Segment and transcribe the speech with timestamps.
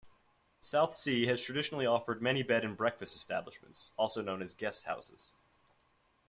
[0.61, 5.31] Southsea has traditionally offered many bed and breakfast establishments, also known as guest houses.